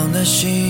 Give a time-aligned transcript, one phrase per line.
[0.00, 0.69] 样的心。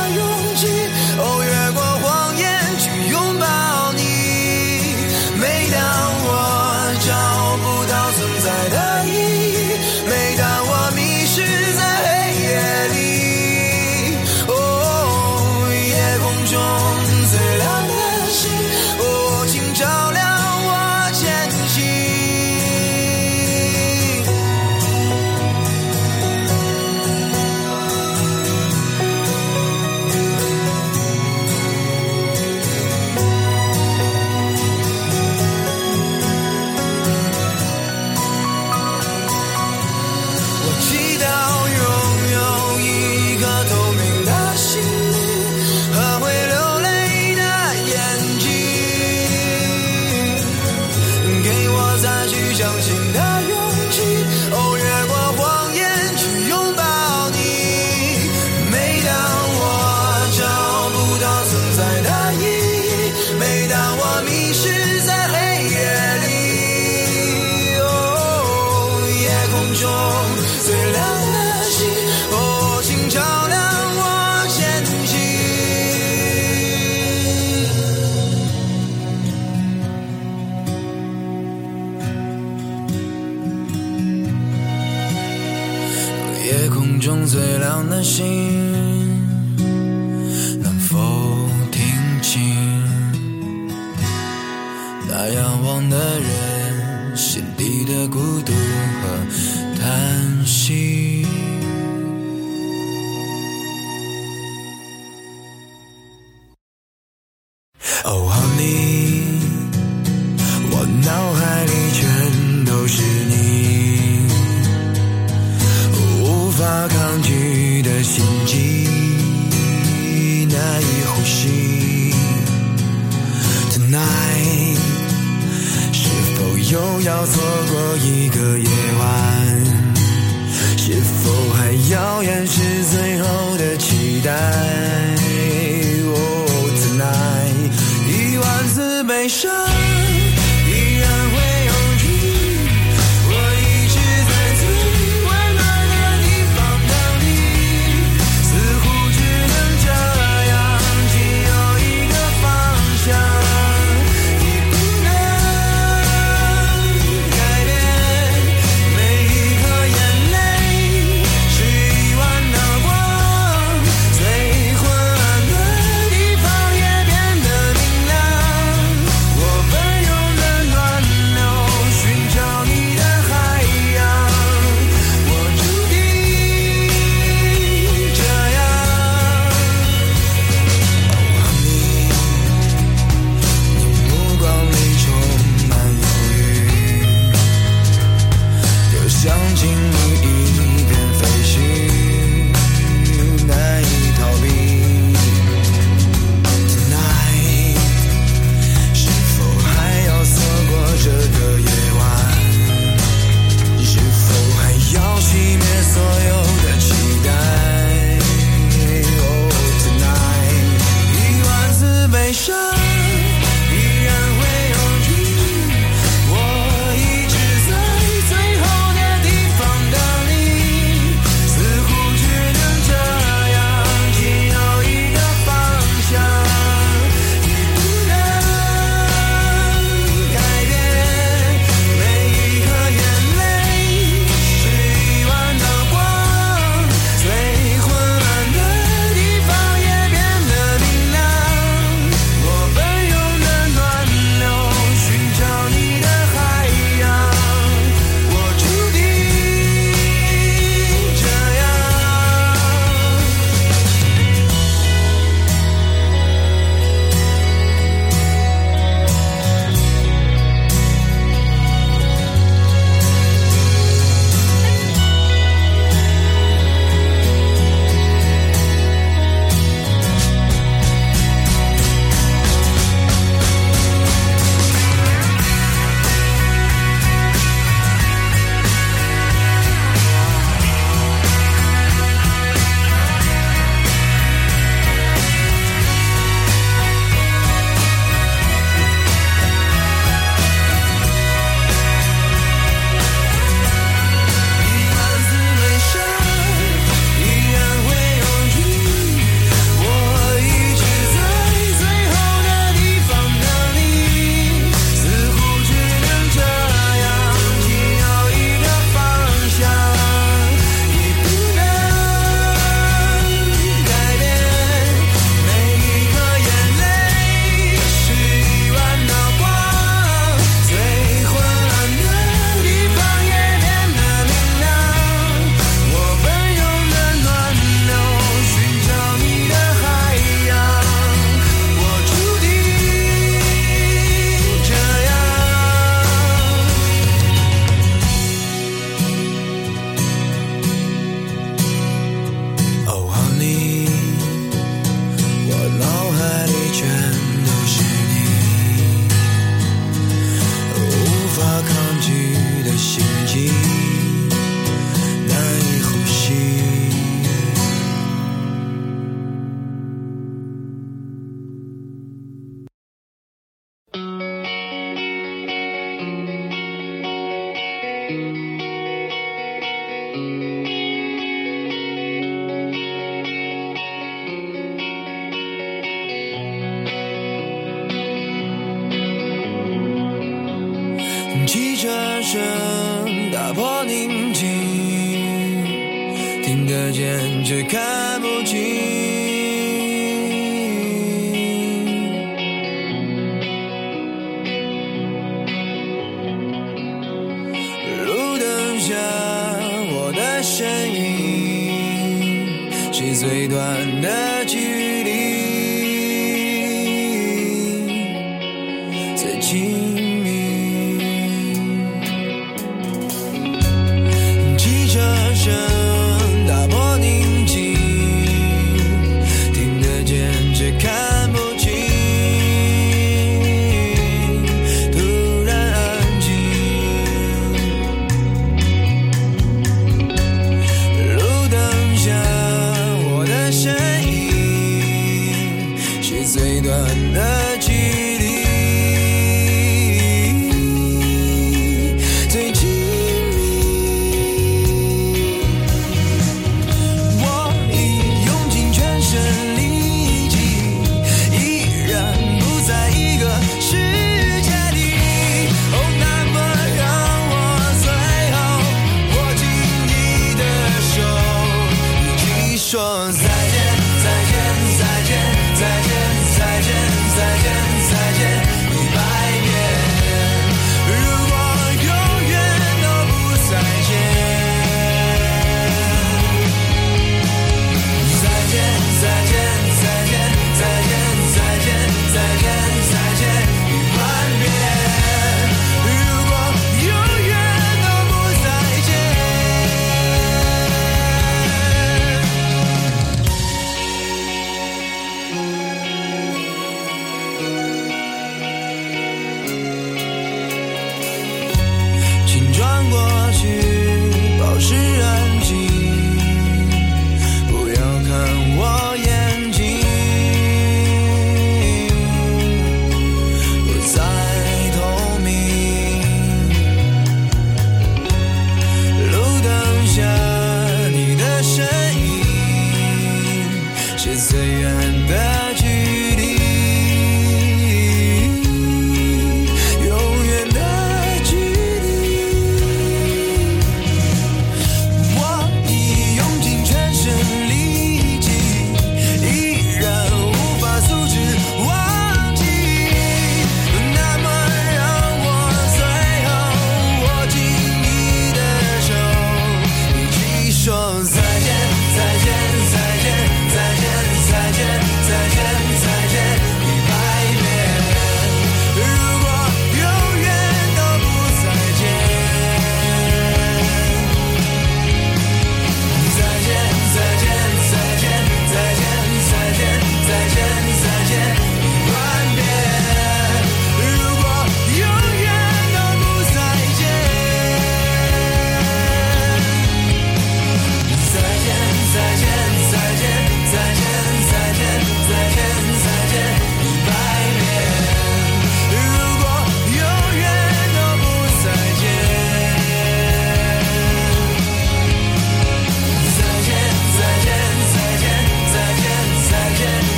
[52.61, 53.30] 相信他。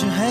[0.00, 0.21] don't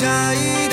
[0.00, 0.67] 等下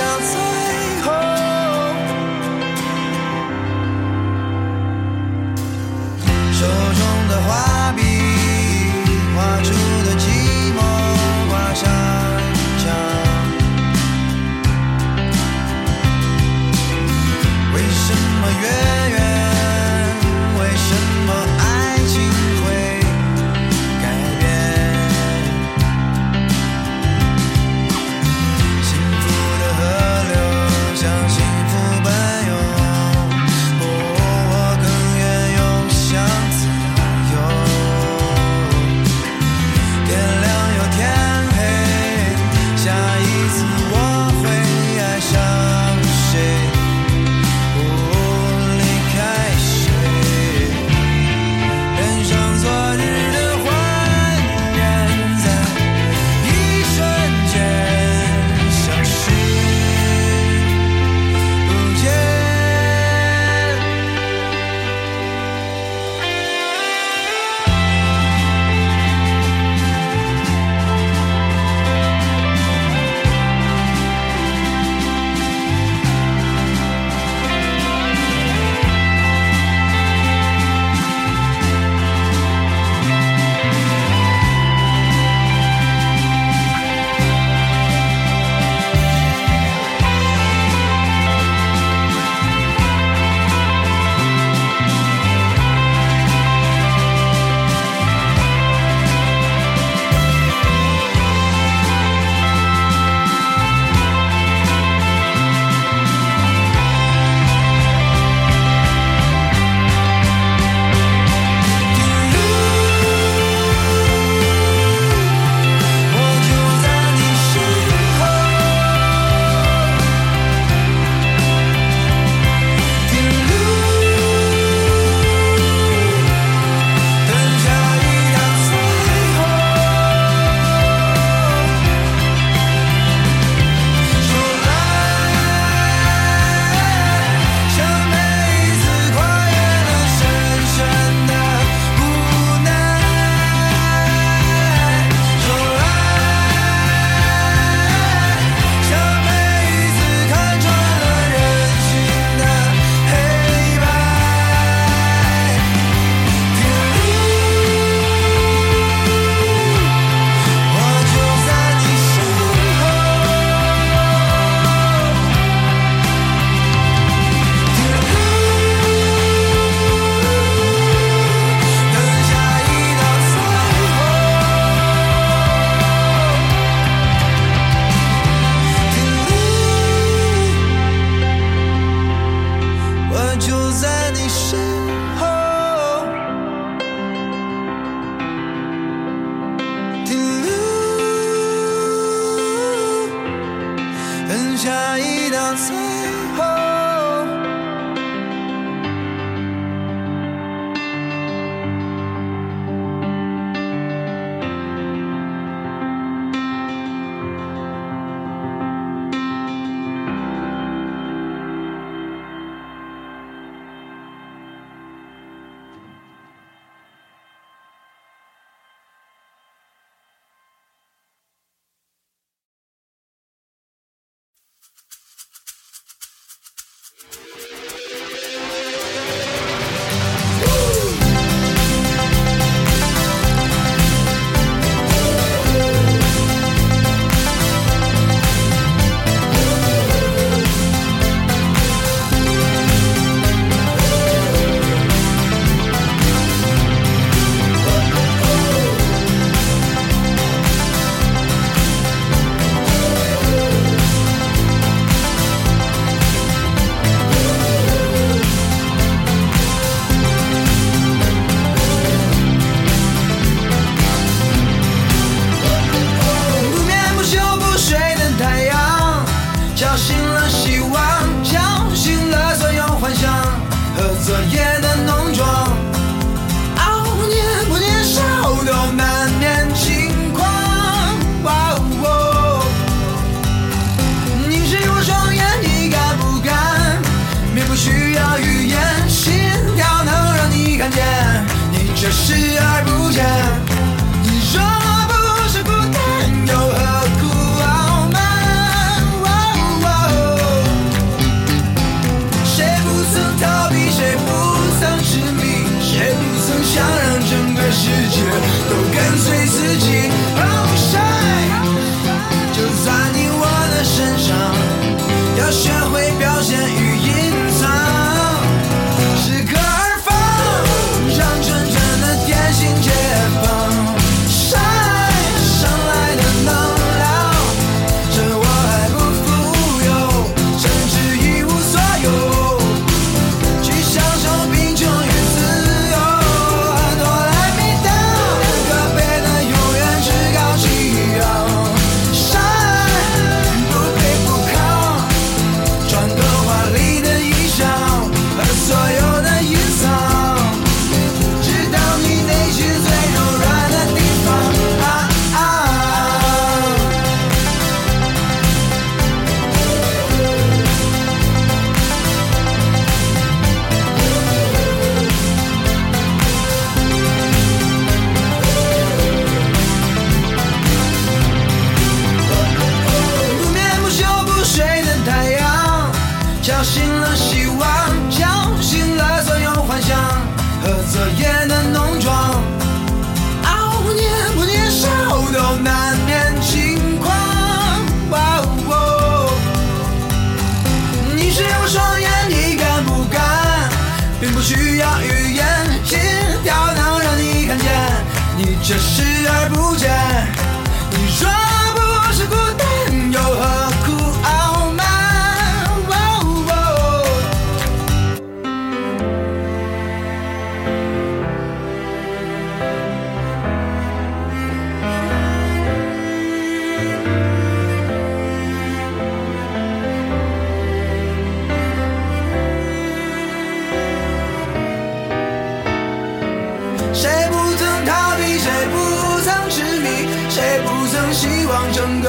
[398.47, 400.24] 却视而不见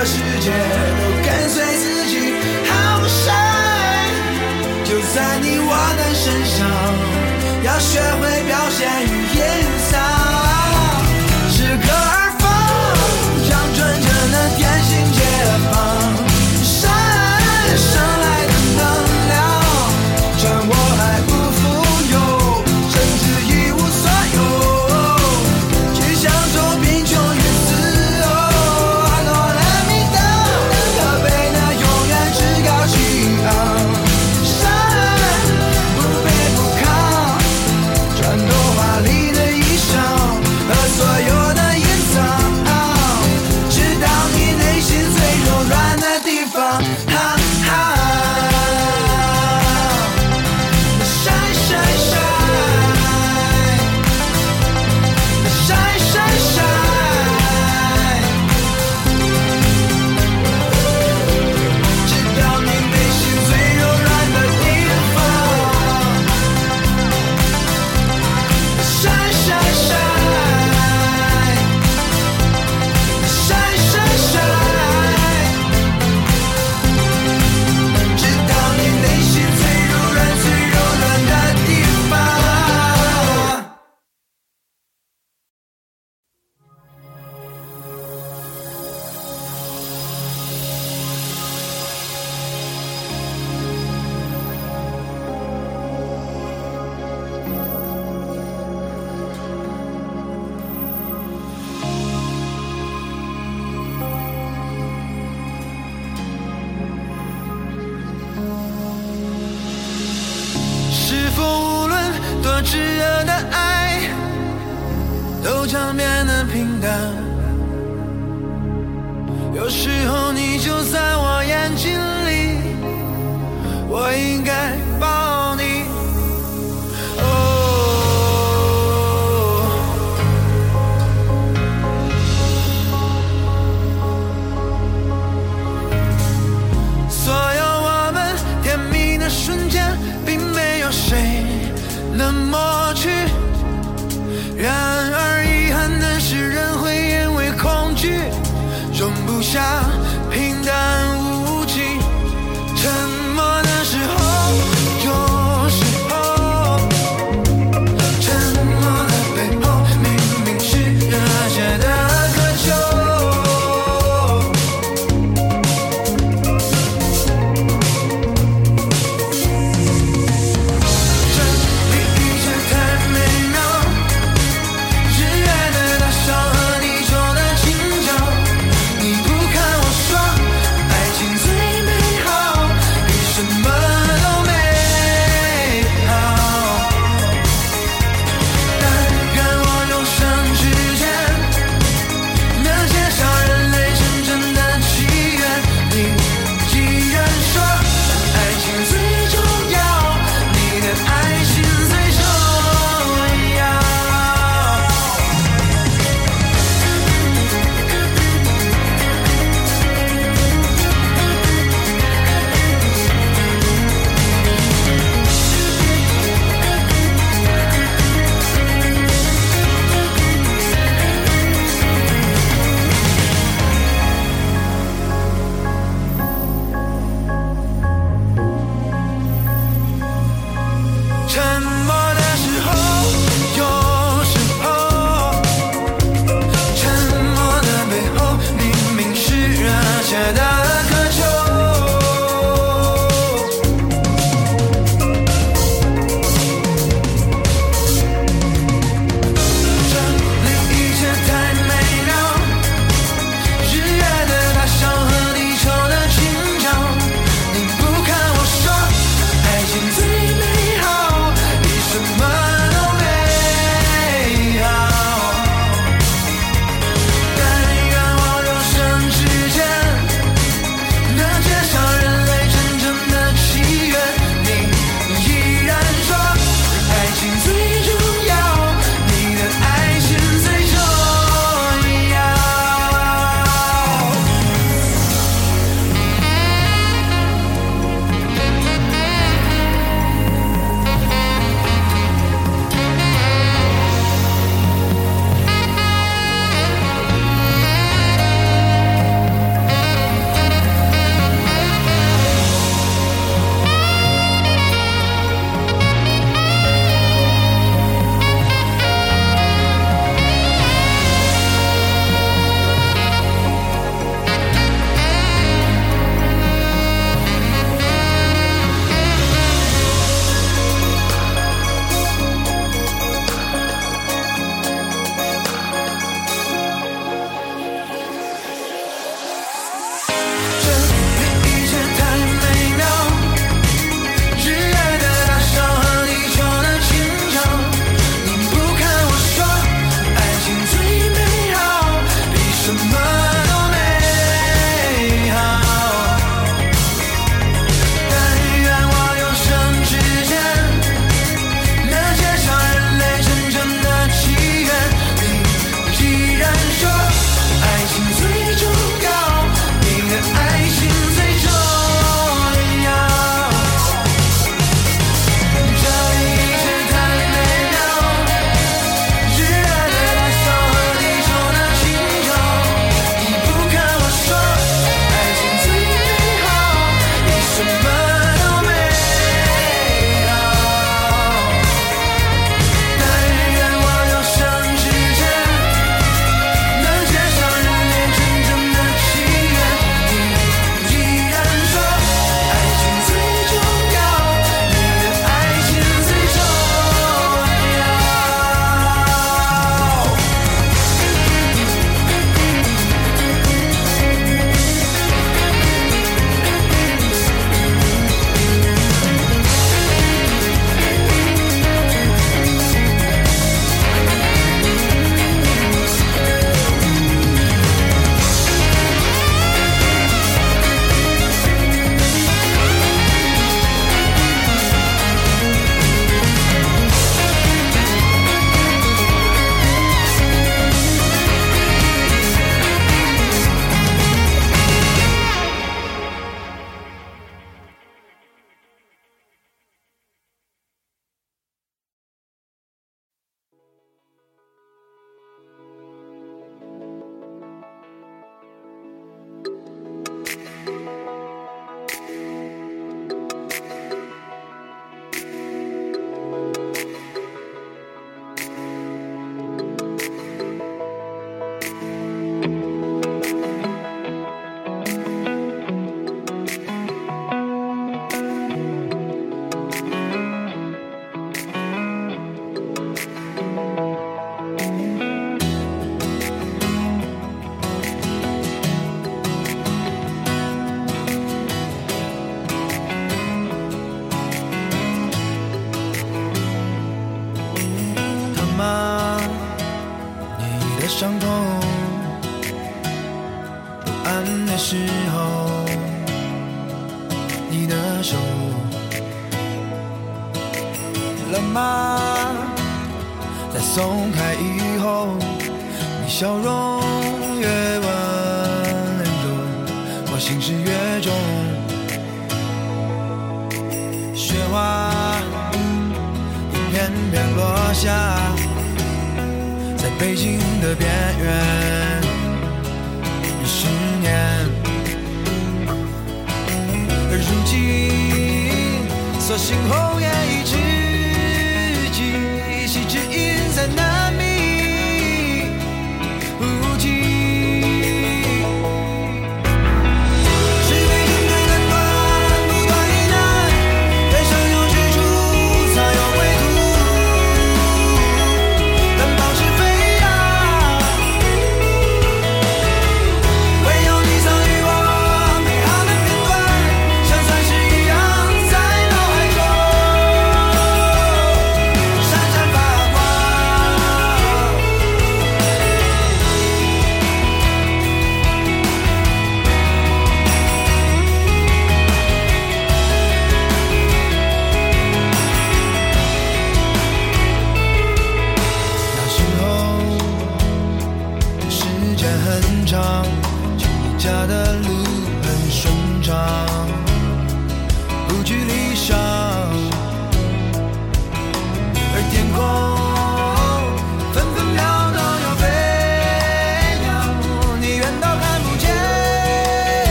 [0.00, 2.32] 的世界都跟随自己，
[2.64, 3.34] 好帅！
[4.82, 6.66] 就在你我的身上，
[7.62, 9.09] 要学会表现。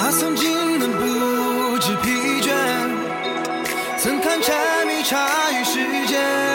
[0.00, 2.52] 那曾经的不知疲倦，
[3.98, 6.47] 曾看柴米茶与时间。